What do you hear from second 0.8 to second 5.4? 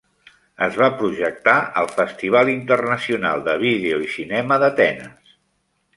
va projectar al Festival Internacional de Vídeo i Cinema d'Atenes.